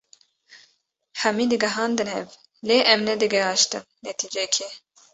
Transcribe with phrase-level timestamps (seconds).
[1.21, 2.27] hemî digihandin hev
[2.67, 4.69] lê em ne digihaştin netîcekê.